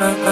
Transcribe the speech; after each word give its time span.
uh, 0.00 0.04
uh. 0.04 0.29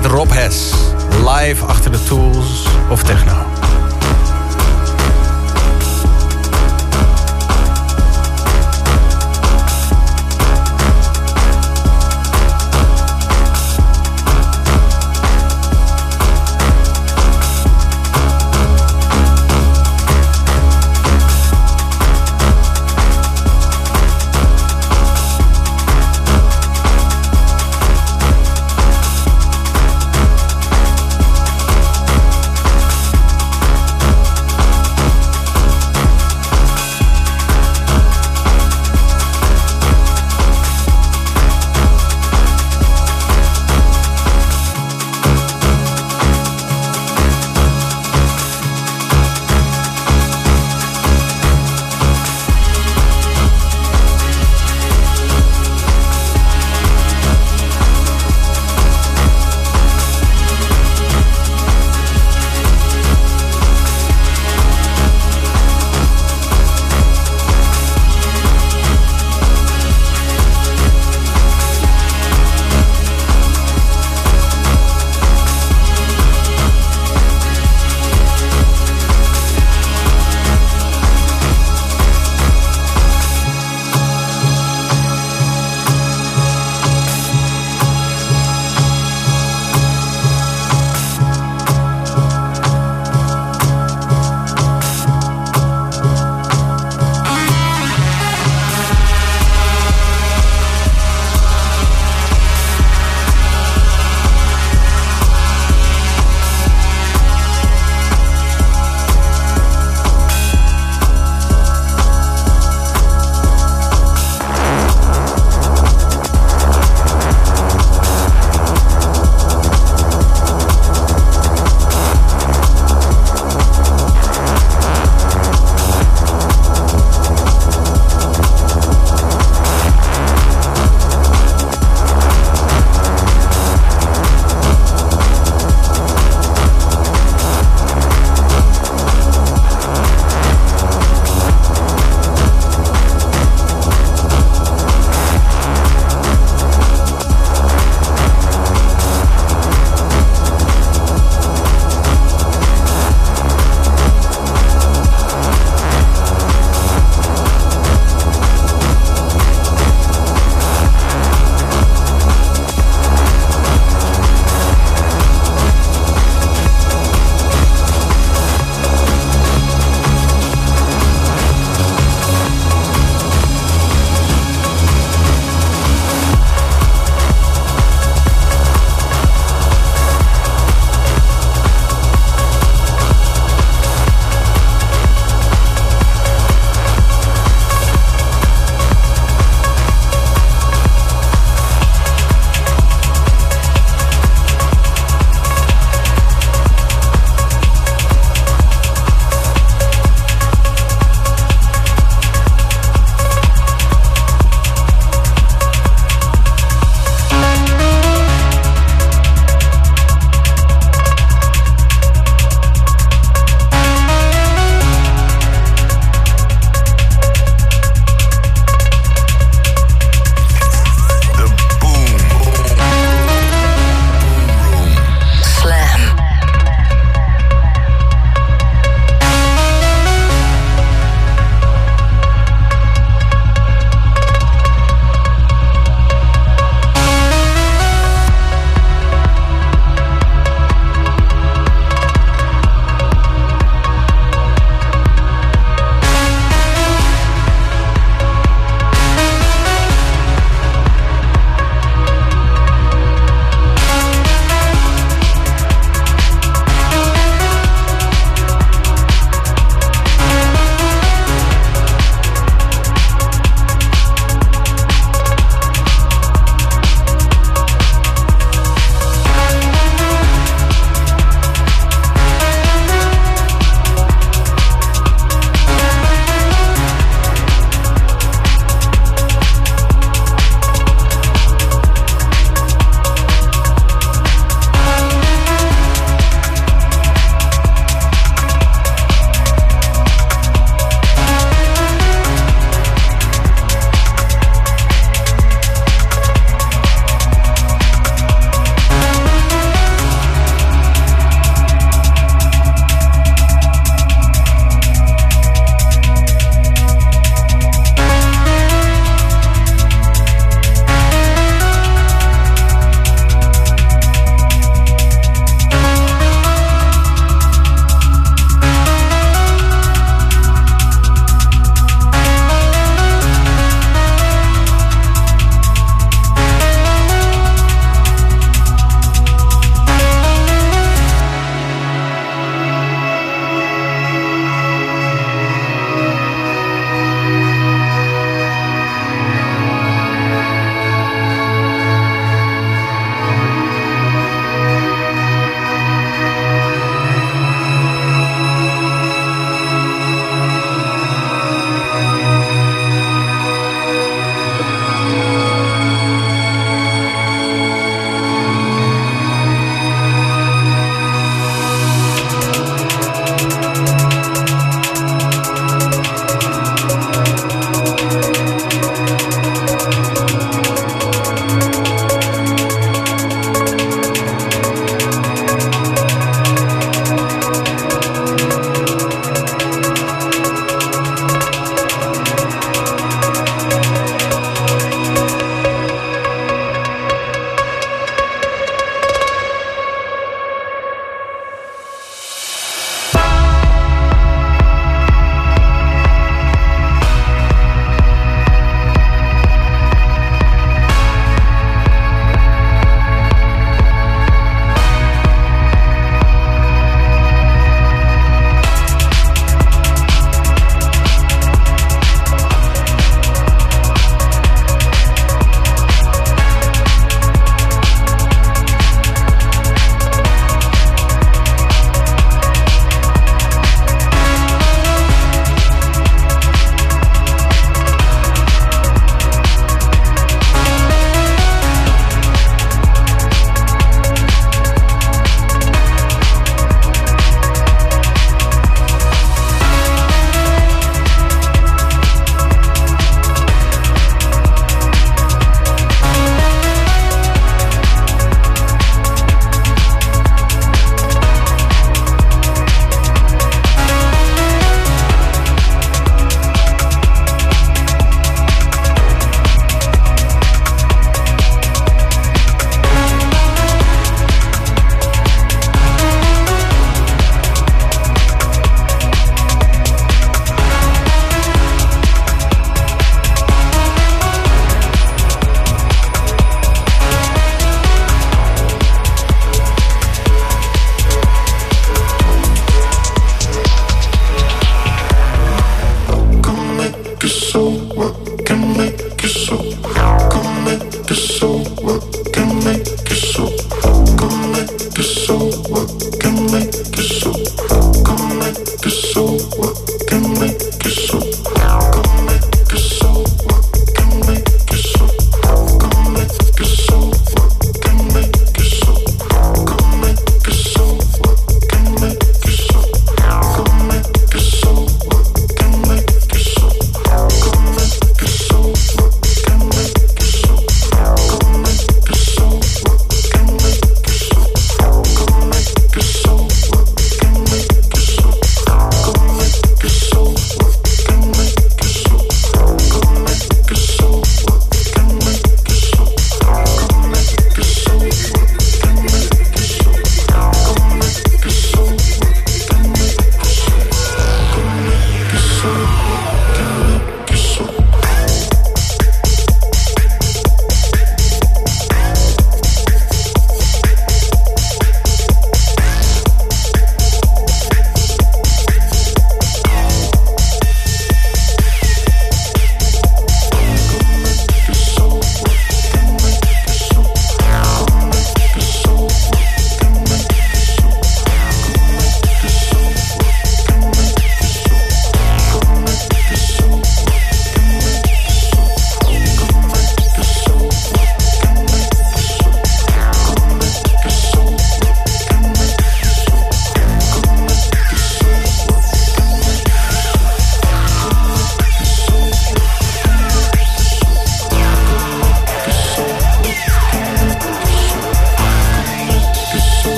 met 0.00 0.06
Rob 0.06 0.32
Hess. 0.32 0.74
Live 1.24 1.64
achter 1.64 1.92
de 1.92 2.02
tools 2.04 2.66
of 2.90 3.02
techno. 3.02 3.43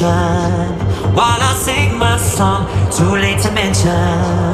while 0.00 1.40
I 1.40 1.54
sing 1.60 1.98
my 1.98 2.16
song. 2.16 2.66
Too 2.90 3.16
late 3.16 3.40
to 3.42 3.50
mention. 3.52 4.51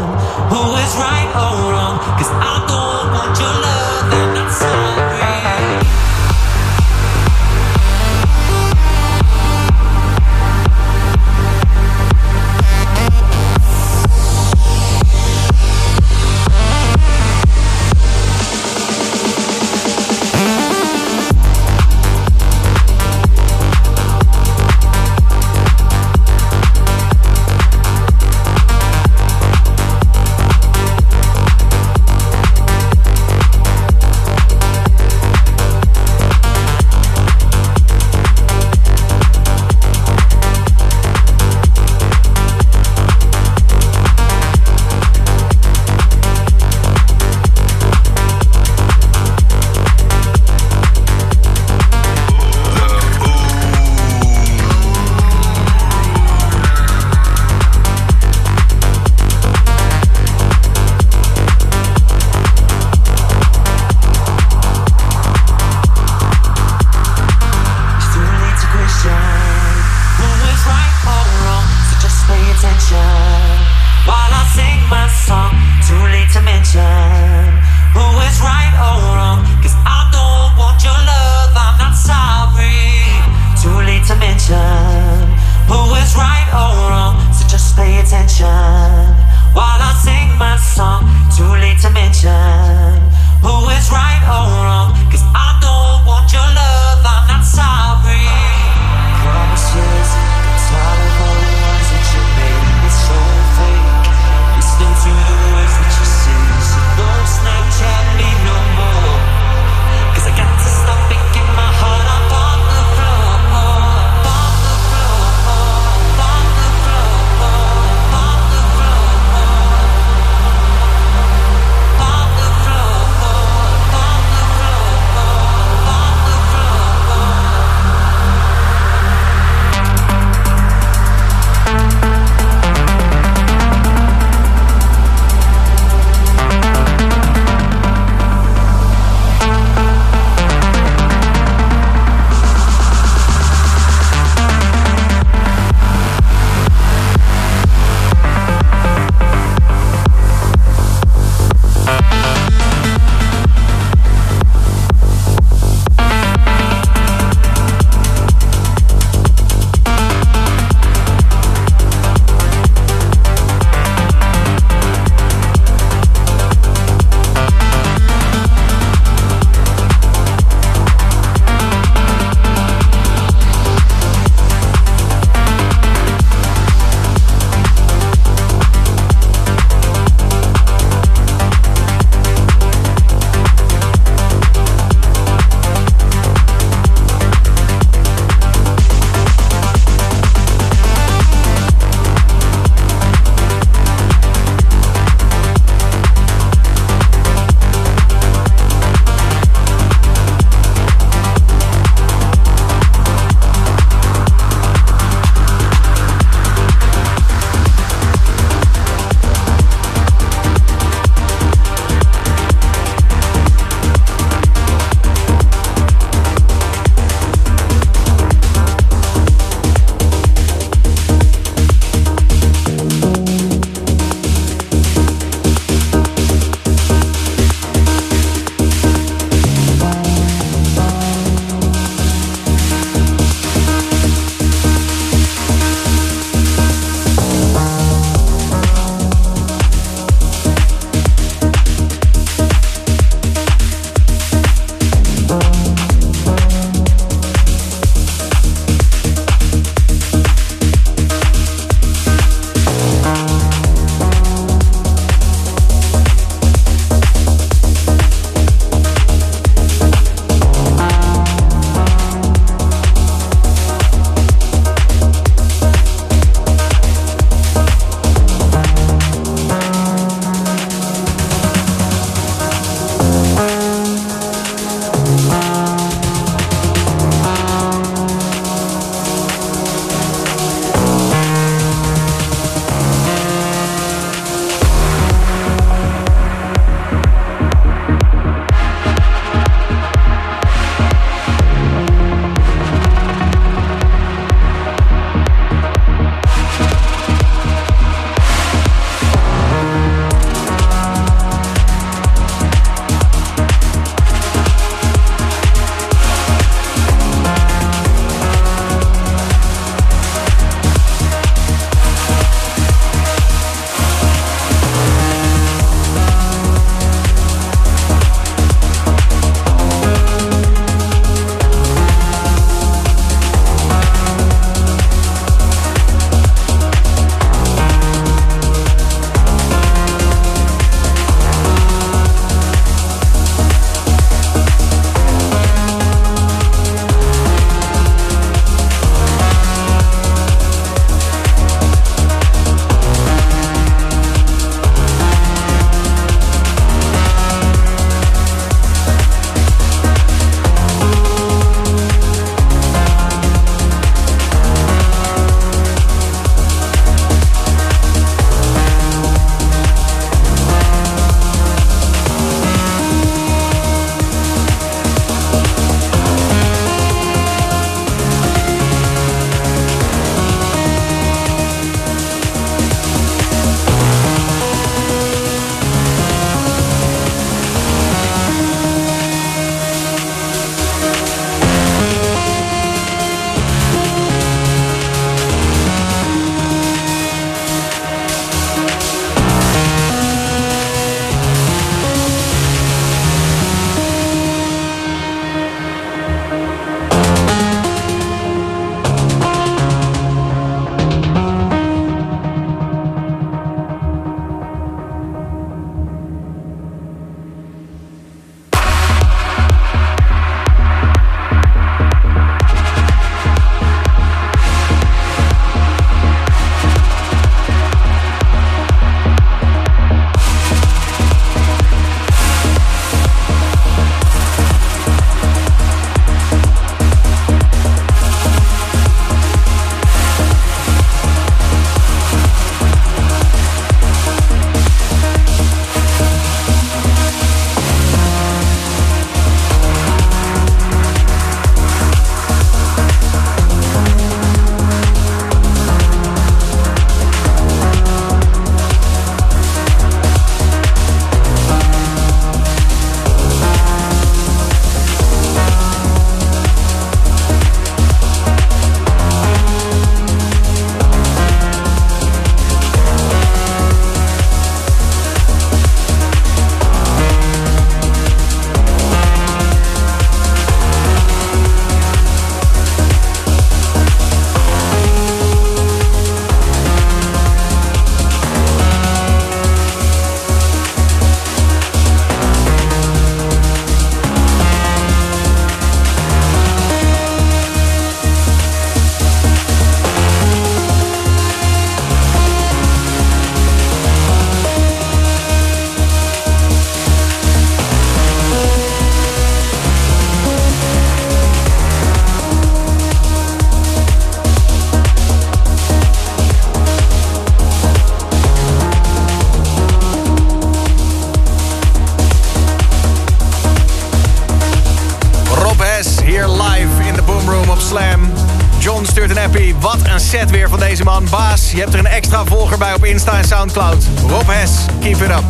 Insta 522.89 523.19
en 523.19 523.25
Soundcloud. 523.25 523.85
Rob 524.07 524.27
Hes, 524.27 524.51
keep 524.81 524.97
it 524.97 525.11
up. 525.11 525.25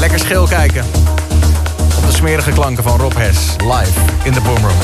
Lekker 0.00 0.18
schil 0.18 0.46
kijken. 0.46 0.84
Op 1.96 2.06
de 2.06 2.12
smerige 2.12 2.50
klanken 2.50 2.82
van 2.82 2.98
Rob 3.00 3.16
Hes. 3.16 3.56
Live 3.56 4.00
in 4.22 4.32
de 4.32 4.40
Boomroom. 4.40 4.76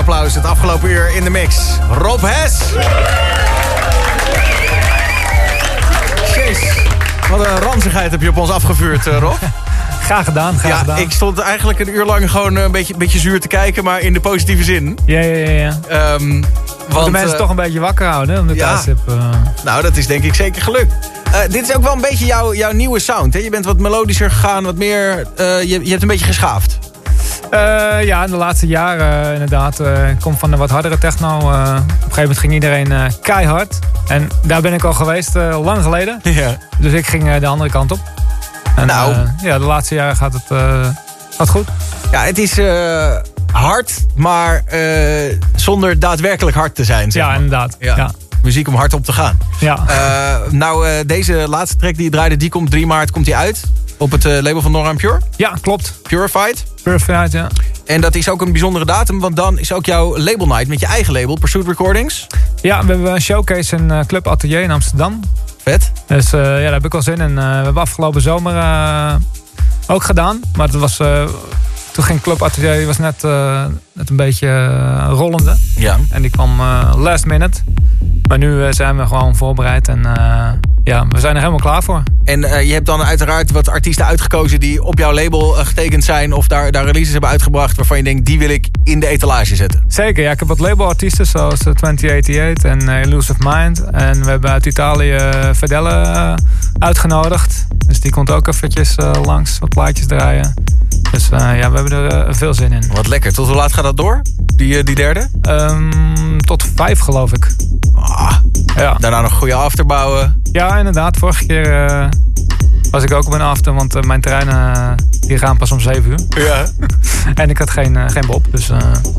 Studioapplaus. 0.00 0.34
Het 0.34 0.44
afgelopen 0.44 0.90
uur 0.90 1.14
in 1.14 1.24
de 1.24 1.30
mix. 1.30 1.56
Rob 1.98 2.20
Hes. 2.22 2.58
Jeez. 6.34 6.58
Wat 7.30 7.46
een 7.46 7.58
ranzigheid 7.58 8.10
heb 8.10 8.22
je 8.22 8.28
op 8.28 8.36
ons 8.36 8.50
afgevuurd, 8.50 9.06
eh, 9.06 9.18
Rob. 9.18 9.36
Graag 10.04 10.24
gedaan, 10.24 10.58
graag 10.58 10.70
ja, 10.70 10.78
gedaan. 10.78 10.98
ik 10.98 11.10
stond 11.10 11.38
eigenlijk 11.38 11.78
een 11.78 11.88
uur 11.88 12.04
lang 12.04 12.30
gewoon 12.30 12.56
een 12.56 12.72
beetje, 12.72 12.96
beetje 12.96 13.18
zuur 13.18 13.40
te 13.40 13.48
kijken, 13.48 13.84
maar 13.84 14.00
in 14.00 14.12
de 14.12 14.20
positieve 14.20 14.64
zin. 14.64 14.98
Ja, 15.06 15.20
ja, 15.20 15.36
ja. 15.36 15.50
ja. 15.50 15.78
Ehm, 15.88 16.42
want, 16.88 17.04
de 17.04 17.10
mensen 17.10 17.32
eh, 17.32 17.38
toch 17.38 17.50
een 17.50 17.56
beetje 17.56 17.80
wakker 17.80 18.06
houden, 18.06 18.54
ja. 18.54 18.82
eh. 18.86 19.30
Nou, 19.64 19.82
dat 19.82 19.96
is 19.96 20.06
denk 20.06 20.24
ik 20.24 20.34
zeker 20.34 20.62
gelukt. 20.62 20.94
Eh, 21.32 21.40
dit 21.48 21.62
is 21.68 21.76
ook 21.76 21.82
wel 21.82 21.92
een 21.92 22.00
beetje 22.00 22.26
jouw, 22.26 22.54
jouw 22.54 22.72
nieuwe 22.72 22.98
sound. 22.98 23.34
Hè? 23.34 23.40
Je 23.40 23.50
bent 23.50 23.64
wat 23.64 23.78
melodischer 23.78 24.30
gegaan, 24.30 24.64
wat 24.64 24.76
meer... 24.76 25.26
eh, 25.36 25.62
je, 25.62 25.84
je 25.84 25.90
hebt 25.90 26.02
een 26.02 26.08
beetje 26.08 26.26
geschaafd. 26.26 26.78
Eh, 27.50 28.04
ja, 28.04 28.24
in 28.24 28.30
de 28.30 28.36
laatste 28.36 28.66
jaren 28.66 29.24
eh, 29.26 29.32
inderdaad. 29.32 29.80
eh, 29.80 30.10
Ik 30.10 30.20
kom 30.20 30.36
van 30.38 30.50
de 30.50 30.56
wat 30.56 30.70
hardere 30.70 30.98
techno. 30.98 31.36
op 31.36 31.42
een 31.42 31.82
gegeven 32.00 32.20
moment 32.20 32.38
ging 32.38 32.52
iedereen 32.52 33.12
keihard. 33.22 33.78
En 34.08 34.28
daar 34.42 34.60
ben 34.60 34.72
ik 34.72 34.84
al 34.84 34.92
geweest, 34.92 35.34
lang 35.34 35.82
geleden. 35.82 36.20
Ja. 36.22 36.56
Dus 36.78 36.92
ik 36.92 37.06
ging 37.06 37.36
de 37.38 37.46
andere 37.46 37.70
kant 37.70 37.92
op. 37.92 37.98
En, 38.76 38.86
Nou. 38.86 39.14
ja, 39.42 39.58
de 39.58 39.64
laatste 39.64 39.94
jaren 39.94 40.16
gaat 40.16 40.32
het 40.32 40.42
gaat 41.36 41.48
goed. 41.48 41.68
Ja, 42.10 42.22
het 42.22 42.38
is 42.38 42.58
hard, 43.52 44.06
maar 44.16 44.62
zonder 45.56 45.98
daadwerkelijk 45.98 46.56
hard 46.56 46.74
te 46.74 46.84
zijn. 46.84 47.10
Zeg 47.10 47.22
Ja, 47.22 47.28
maar. 47.28 47.36
inderdaad. 47.36 47.76
Ja. 47.78 47.96
Ja. 47.96 48.10
Muziek 48.42 48.68
om 48.68 48.74
hard 48.74 48.94
op 48.94 49.04
te 49.04 49.12
gaan. 49.12 49.38
Ja. 49.60 49.78
Nou, 50.50 51.04
deze 51.06 51.32
laatste 51.48 51.76
track 51.76 51.94
die 51.94 52.04
je 52.04 52.10
draaide, 52.10 52.36
die 52.36 52.48
komt 52.50 52.70
3 52.70 52.86
maart 52.86 53.10
komt 53.10 53.24
die 53.24 53.36
uit. 53.36 53.62
Op 53.96 54.10
het 54.10 54.24
label 54.24 54.62
van 54.62 54.72
Nora 54.72 54.92
Pure. 54.94 55.20
ja, 55.36 55.52
klopt. 55.60 55.94
Purified. 56.02 56.64
Perfect, 56.82 57.32
ja. 57.32 57.48
En 57.86 58.00
dat 58.00 58.14
is 58.14 58.28
ook 58.28 58.40
een 58.40 58.52
bijzondere 58.52 58.84
datum, 58.84 59.20
want 59.20 59.36
dan 59.36 59.58
is 59.58 59.72
ook 59.72 59.86
jouw 59.86 60.18
label 60.18 60.46
night 60.46 60.68
met 60.68 60.80
je 60.80 60.86
eigen 60.86 61.12
label, 61.12 61.38
Pursuit 61.38 61.66
Recordings. 61.66 62.26
Ja, 62.62 62.80
we 62.80 62.92
hebben 62.92 63.12
een 63.12 63.20
showcase 63.20 63.76
in 63.76 63.90
eh, 63.90 64.00
Club 64.06 64.28
Atelier 64.28 64.62
in 64.62 64.70
Amsterdam. 64.70 65.20
Vet. 65.62 65.92
Dus 66.06 66.32
eh, 66.32 66.40
ja, 66.40 66.62
daar 66.62 66.72
heb 66.72 66.84
ik 66.84 66.92
wel 66.92 67.02
zin 67.02 67.20
in. 67.20 67.38
Eh, 67.38 67.44
we 67.44 67.64
hebben 67.64 67.82
afgelopen 67.82 68.20
zomer 68.20 68.54
ook 69.86 70.02
gedaan. 70.02 70.40
Maar 70.56 70.66
het 70.66 70.76
was, 70.76 70.96
toen 71.92 72.04
ging 72.04 72.20
Club 72.20 72.42
Atelier 72.42 72.86
was 72.86 72.98
net, 72.98 73.22
net 74.00 74.10
een 74.10 74.16
beetje 74.16 74.48
eh, 74.48 75.10
rollende. 75.12 75.56
Ja. 75.76 75.98
En 76.10 76.22
die 76.22 76.30
kwam 76.30 76.60
eh, 76.60 76.92
last 76.96 77.26
minute. 77.26 77.60
Maar 78.28 78.38
nu 78.38 78.64
eh, 78.64 78.72
zijn 78.72 78.96
we 78.96 79.06
gewoon 79.06 79.36
voorbereid. 79.36 79.88
En 79.88 80.02
ja, 80.84 81.06
we 81.08 81.20
zijn 81.20 81.34
er 81.34 81.38
helemaal 81.38 81.60
klaar 81.60 81.82
voor. 81.82 82.02
En 82.24 82.40
je 82.40 82.72
hebt 82.72 82.86
dan 82.86 83.02
uiteraard 83.02 83.50
wat 83.50 83.68
artiesten 83.68 84.04
uitgekozen 84.04 84.60
die 84.60 84.82
op 84.82 84.98
jouw 84.98 85.12
label 85.12 85.50
getekend 85.50 86.04
zijn 86.04 86.32
of 86.32 86.46
daar, 86.46 86.70
daar 86.70 86.84
releases 86.84 87.12
hebben 87.12 87.30
uitgebracht 87.30 87.76
waarvan 87.76 87.96
je 87.96 88.02
denkt, 88.02 88.26
die 88.26 88.38
wil 88.38 88.48
ik 88.48 88.68
in 88.84 89.00
de 89.00 89.06
etalage 89.06 89.56
zetten. 89.56 89.84
Zeker, 89.88 90.22
ja. 90.22 90.30
Ik 90.30 90.38
heb 90.38 90.48
wat 90.48 90.58
labelartiesten 90.58 91.26
zoals 91.26 91.60
eh, 91.60 91.72
2088 91.72 92.70
en 92.70 92.88
eh, 92.88 93.02
Illusive 93.02 93.38
Mind. 93.44 93.84
En 93.84 94.22
we 94.22 94.30
hebben 94.30 94.50
uit 94.50 94.66
Italië 94.66 95.18
Fedele 95.56 95.90
eh, 95.90 96.34
uitgenodigd. 96.78 97.66
Dus 97.86 98.00
die 98.00 98.10
komt 98.10 98.30
ook 98.30 98.46
eventjes 98.46 98.94
langs, 99.22 99.58
wat 99.58 99.68
plaatjes 99.68 100.06
draaien. 100.06 100.54
Dus 101.10 101.28
ja, 101.28 101.70
we 101.70 101.76
hebben 101.76 101.92
er 101.92 102.34
veel 102.34 102.54
zin 102.54 102.72
in. 102.72 102.90
Wat 102.94 103.06
lekker. 103.06 103.32
Tot 103.32 103.46
hoe 103.46 103.56
laat 103.56 103.72
gaat 103.72 103.84
dat 103.84 103.89
door? 103.96 104.20
Die, 104.56 104.78
eh, 104.78 104.84
die 104.84 104.94
derde? 104.94 105.28
Ehm, 105.42 106.38
tot 106.38 106.62
vijf 106.74 106.98
geloof 107.00 107.32
ik. 107.32 107.54
Ah, 107.94 108.32
Ja. 108.76 108.94
daarna 108.94 109.20
nog 109.20 109.32
goede 109.32 109.54
afterbouwen. 109.54 110.42
ja, 110.52 110.78
inderdaad. 110.78 111.16
Vorige 111.16 111.46
keer 111.46 111.84
eh, 111.86 112.08
was 112.90 113.02
ik 113.02 113.12
ook 113.12 113.26
op 113.26 113.32
een 113.32 113.40
after, 113.40 113.74
want 113.74 113.94
eh, 113.94 114.02
mijn 114.02 114.20
treinen 114.20 114.74
eh, 114.74 114.90
die 115.20 115.38
gaan 115.38 115.56
pas 115.56 115.72
om 115.72 115.80
zeven 115.80 116.10
uur. 116.10 116.44
Ja. 116.44 116.66
En 117.34 117.50
ik 117.50 117.58
had 117.58 117.70
geen, 117.70 117.96
eh, 117.96 118.04
geen 118.08 118.26
bob, 118.26 118.46
dus... 118.50 118.70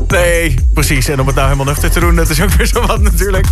Nee, 0.08 0.54
precies. 0.74 1.08
En 1.08 1.20
om 1.20 1.26
het 1.26 1.34
nou 1.34 1.46
helemaal 1.48 1.72
nuchter 1.72 1.90
te 1.90 2.00
doen, 2.00 2.16
dat 2.16 2.28
is 2.28 2.42
ook 2.42 2.50
weer 2.50 2.66
zo 2.66 2.86
wat 2.86 3.00
natuurlijk. 3.00 3.46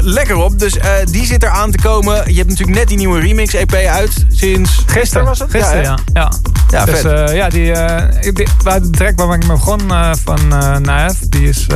Lekker 0.00 0.36
op. 0.36 0.58
Dus 0.58 0.76
die 1.10 1.26
zit 1.26 1.42
er 1.42 1.48
aan 1.48 1.70
te 1.70 1.78
komen. 1.82 2.14
Je 2.14 2.36
hebt 2.36 2.48
natuurlijk 2.48 2.78
net 2.78 2.88
die 2.88 2.96
nieuwe 2.96 3.20
remix 3.20 3.54
EP 3.54 3.74
uit. 3.74 4.26
Sinds 4.28 4.82
gisteren 4.86 5.24
was 5.24 5.38
het? 5.38 5.50
Gisteren, 5.50 5.76
hè? 5.76 5.82
ja. 5.82 5.98
ja. 6.12 6.32
Ja, 6.68 6.84
dus 6.84 7.02
ja, 7.32 7.48
die, 7.48 7.72
die, 8.32 8.46
waar 8.62 8.82
de 8.82 8.90
track 8.90 9.16
waar 9.16 9.34
ik 9.34 9.46
mee 9.46 9.56
begon 9.56 9.80
van 10.24 10.48
Naef, 10.82 11.18
die 11.28 11.48
is 11.48 11.66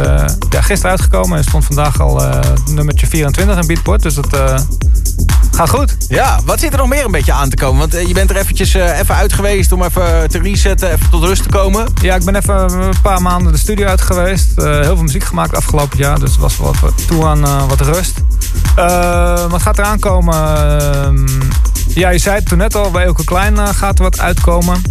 ja, 0.51 0.61
gisteren 0.61 0.91
uitgekomen 0.91 1.39
en 1.39 1.45
stond 1.45 1.65
vandaag 1.65 2.01
al 2.01 2.23
nummertje 2.71 3.07
24 3.07 3.59
in 3.59 3.67
Beatport. 3.67 4.03
Dus 4.03 4.17
eh, 4.17 4.57
gaat 5.55 5.71
goed. 5.71 5.97
Ja, 6.09 6.41
wat 6.45 6.61
zit 6.61 6.73
er 6.73 6.79
nog 6.79 6.89
meer 6.89 7.05
een 7.05 7.11
beetje 7.11 7.33
aan 7.33 7.49
te 7.49 7.57
komen? 7.57 7.79
Want 7.79 7.95
eh, 7.95 8.07
je 8.07 8.15
bent 8.15 8.31
er 8.31 8.37
eventjes 8.37 8.75
eh, 8.75 8.99
even 8.99 9.15
uit 9.15 9.33
geweest 9.33 9.73
om 9.73 9.83
even 9.83 10.31
te 10.31 10.39
resetten, 10.39 10.91
even 10.93 11.11
tot 11.11 11.25
rust 11.25 11.43
te 11.43 11.49
komen. 11.49 11.87
Ja, 12.03 12.15
ik 12.15 12.25
ben 12.25 12.37
even 12.37 12.73
een 12.73 13.01
paar 13.03 13.23
maanden 13.23 13.53
de 13.53 13.59
studio 13.59 13.87
uit 13.87 14.01
geweest. 14.01 14.59
Eh, 14.59 14.65
heel 14.65 14.83
veel 14.83 15.03
muziek 15.03 15.25
gemaakt 15.25 15.57
afgelopen 15.57 15.99
jaar, 15.99 16.19
dus 16.19 16.31
het 16.31 16.41
was 16.41 16.59
wel 16.59 16.75
wat 16.81 17.07
toe 17.07 17.27
aan 17.27 17.69
wat 17.69 17.81
rust. 17.81 18.15
Wat 19.49 19.63
gaat 19.63 19.79
eraan 19.79 19.99
komen? 19.99 20.35
Ehm, 20.35 21.27
ja, 21.89 22.09
je 22.09 22.19
zei 22.19 22.37
het 22.37 22.47
toen 22.47 22.59
net 22.59 22.75
al, 22.75 22.91
bij 22.91 23.05
Elke 23.05 23.25
Klein 23.25 23.75
gaat 23.75 23.99
er 23.99 24.05
wat 24.05 24.21
uitkomen. 24.21 24.83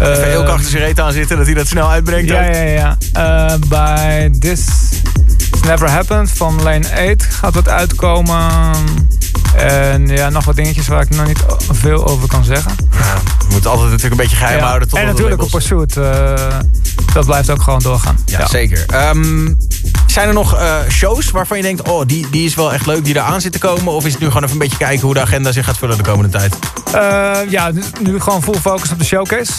Even 0.00 0.28
heel 0.28 0.44
achter 0.44 0.70
zijn 0.70 0.82
reet 0.82 1.00
aan 1.00 1.12
zitten, 1.12 1.36
dat 1.36 1.46
hij 1.46 1.54
dat 1.54 1.66
snel 1.66 1.90
uitbrengt. 1.90 2.28
Ja, 2.28 2.46
ook. 2.48 2.54
ja, 2.54 2.96
ja. 3.12 3.58
Bij 3.68 4.30
This 4.40 4.64
Never 5.66 5.90
Happened 5.90 6.30
van 6.30 6.62
Lane 6.62 7.12
8 7.12 7.24
gaat 7.24 7.54
wat 7.54 7.68
uitkomen. 7.68 8.40
En 9.56 10.06
ja, 10.06 10.28
nog 10.28 10.44
wat 10.44 10.56
dingetjes 10.56 10.86
waar 10.88 11.02
ik 11.02 11.10
nog 11.10 11.26
niet 11.26 11.44
veel 11.70 12.06
over 12.06 12.28
kan 12.28 12.44
zeggen. 12.44 12.72
Ja, 12.92 13.14
je 13.38 13.54
moet 13.54 13.66
altijd 13.66 13.86
natuurlijk 13.90 14.12
een 14.12 14.20
beetje 14.28 14.36
geheim 14.36 14.58
Ja. 14.58 14.66
houden. 14.66 14.88
Tot 14.88 14.98
en 14.98 15.06
natuurlijk 15.06 15.42
op 15.42 15.50
Pursuit. 15.50 15.96
eh, 15.96 16.34
dat 17.14 17.24
blijft 17.26 17.50
ook 17.50 17.62
gewoon 17.62 17.78
doorgaan. 17.78 18.16
Ja, 18.26 18.46
zeker. 18.46 18.84
Ehm, 18.86 19.54
zijn 20.06 20.28
er 20.28 20.34
nog 20.34 20.54
eh, 20.54 20.76
shows 20.88 21.30
waarvan 21.30 21.56
je 21.56 21.62
denkt... 21.62 21.88
oh, 21.88 22.02
die, 22.06 22.30
die 22.30 22.44
is 22.44 22.54
wel 22.54 22.72
echt 22.72 22.86
leuk, 22.86 23.04
die 23.04 23.14
eraan 23.16 23.40
zit 23.40 23.52
te 23.52 23.58
komen? 23.58 23.92
Of 23.92 24.04
is 24.06 24.12
het 24.12 24.20
nu 24.20 24.26
gewoon 24.26 24.42
even 24.42 24.52
een 24.54 24.62
beetje 24.62 24.76
kijken 24.78 25.04
hoe 25.04 25.14
de 25.14 25.20
agenda 25.20 25.52
zich 25.52 25.64
gaat 25.64 25.78
vullen 25.78 25.96
de 25.96 26.02
komende 26.02 26.28
tijd? 26.38 26.56
Eh, 26.94 27.50
ja, 27.50 27.70
nu, 27.70 27.82
nu 28.00 28.20
gewoon 28.20 28.42
full 28.42 28.58
focus 28.60 28.90
op 28.90 28.98
de 28.98 29.04
showcase. 29.04 29.52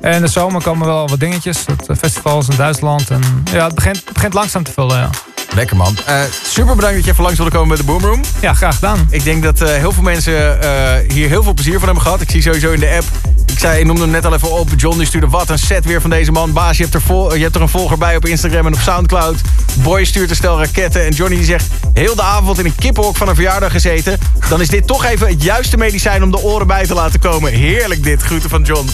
En 0.00 0.20
de 0.20 0.28
zomer 0.28 0.62
komen 0.62 0.86
wel 0.86 1.08
wat 1.08 1.20
dingetjes. 1.20 1.64
Het, 1.86 1.98
festivals 1.98 2.48
in 2.48 2.56
Duitsland. 2.56 3.10
En 3.10 3.20
ja, 3.52 3.64
het 3.64 3.74
begint, 3.74 3.96
het 3.96 4.12
begint 4.12 4.34
langzaam 4.34 4.62
te 4.62 4.72
vullen. 4.72 4.96
Ja, 4.98 5.10
Lekker 5.54 5.76
man. 5.76 5.96
Eh, 6.06 6.20
super 6.42 6.74
bedankt 6.74 6.96
dat 6.96 7.04
je 7.04 7.10
even 7.10 7.22
langs 7.22 7.38
wilde 7.38 7.52
komen 7.52 7.68
bij 7.68 7.76
de 7.76 7.84
Boomroom. 7.84 8.20
ja 8.40 8.54
graag 8.54 8.74
gedaan. 8.74 9.06
Ik 9.10 9.24
denk 9.24 9.42
dat 9.42 9.60
eh, 9.60 9.68
heel 9.68 9.92
veel 9.92 10.02
mensen 10.02 10.62
eh, 10.62 11.12
hier 11.12 11.28
heel 11.28 11.42
veel 11.42 11.54
plezier 11.54 11.74
van 11.74 11.84
hebben 11.84 12.02
gehad. 12.02 12.20
Ik 12.20 12.30
zie 12.30 12.42
sowieso 12.42 12.72
in 12.72 12.80
de 12.80 12.94
app. 12.96 13.04
Ik, 13.46 13.58
zei, 13.58 13.80
ik 13.80 13.86
noemde 13.86 14.02
hem 14.02 14.10
net 14.10 14.24
al 14.24 14.34
even 14.34 14.52
op. 14.52 14.68
John 14.76 14.98
die 14.98 15.06
stuurde 15.06 15.28
wat 15.28 15.50
een 15.50 15.58
set 15.58 15.84
weer 15.84 16.00
van 16.00 16.10
deze 16.10 16.32
man. 16.32 16.52
Baas, 16.52 16.76
je 16.76 16.82
hebt, 16.82 16.94
er 16.94 17.00
vol, 17.00 17.34
je 17.34 17.42
hebt 17.42 17.54
er 17.54 17.62
een 17.62 17.68
volger 17.68 17.98
bij 17.98 18.16
op 18.16 18.26
Instagram 18.26 18.66
en 18.66 18.72
op 18.72 18.78
Soundcloud. 18.78 19.40
Boy 19.74 20.04
stuurt 20.04 20.30
een 20.30 20.36
stel 20.36 20.58
raketten. 20.58 21.04
En 21.04 21.10
Johnny 21.10 21.36
die 21.36 21.44
zegt, 21.44 21.66
heel 21.92 22.14
de 22.14 22.22
avond 22.22 22.58
in 22.58 22.64
een 22.64 22.74
kippenhok 22.74 23.16
van 23.16 23.28
een 23.28 23.34
verjaardag 23.34 23.72
gezeten. 23.72 24.18
Dan 24.48 24.60
is 24.60 24.68
dit 24.68 24.86
toch 24.86 25.04
even 25.04 25.28
het 25.28 25.42
juiste 25.42 25.76
medicijn 25.76 26.22
om 26.22 26.30
de 26.30 26.42
oren 26.42 26.66
bij 26.66 26.86
te 26.86 26.94
laten 26.94 27.20
komen. 27.20 27.52
Heerlijk 27.52 28.02
dit. 28.02 28.22
Groeten 28.22 28.50
van 28.50 28.62
John. 28.62 28.88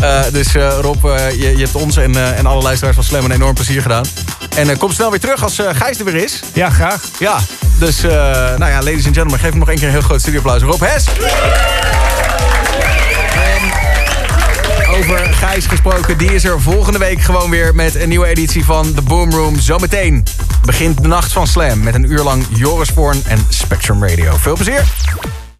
Eh, 0.00 0.20
dus 0.32 0.54
eh, 0.54 0.78
Rob, 0.80 1.04
eh, 1.04 1.30
je, 1.30 1.56
je 1.56 1.62
hebt 1.62 1.74
ons 1.74 1.96
en, 1.96 2.36
en 2.36 2.46
alle 2.46 2.62
luisteraars 2.62 2.96
van 2.96 3.04
Slam 3.04 3.24
een 3.24 3.30
enorm 3.30 3.54
plezier 3.54 3.82
gedaan. 3.82 4.04
En 4.56 4.78
kom 4.78 4.92
snel 4.92 5.10
weer 5.10 5.20
terug 5.20 5.42
als 5.42 5.62
Gijs 5.72 5.98
er 5.98 6.04
weer 6.04 6.14
is. 6.14 6.40
Ja, 6.52 6.70
graag. 6.70 7.02
Ja, 7.18 7.38
dus 7.78 8.00
nou 8.00 8.70
ja, 8.70 8.78
ladies 8.82 9.06
and 9.06 9.14
gentlemen, 9.14 9.38
geef 9.38 9.50
hem 9.50 9.58
nog 9.58 9.68
één 9.68 9.78
keer 9.78 9.86
een 9.86 9.92
heel 9.92 10.02
groot 10.02 10.20
studioapplaus. 10.20 10.62
Rob 10.62 10.80
Hes. 10.80 11.04
En 14.78 14.94
over 14.98 15.18
Gijs 15.18 15.66
gesproken, 15.66 16.18
die 16.18 16.34
is 16.34 16.44
er 16.44 16.60
volgende 16.60 16.98
week 16.98 17.20
gewoon 17.20 17.50
weer 17.50 17.74
met 17.74 17.94
een 17.94 18.08
nieuwe 18.08 18.26
editie 18.26 18.64
van 18.64 18.94
The 18.94 19.02
Boom 19.02 19.30
Room. 19.30 19.60
Zometeen 19.60 20.24
begint 20.64 21.02
de 21.02 21.08
nacht 21.08 21.32
van 21.32 21.46
Slam 21.46 21.82
met 21.82 21.94
een 21.94 22.10
uur 22.12 22.22
lang 22.22 22.46
Joris 22.54 22.88
Voorn 22.94 23.22
en 23.26 23.46
Spectrum 23.48 24.04
Radio. 24.04 24.36
Veel 24.36 24.54
plezier. 24.54 24.84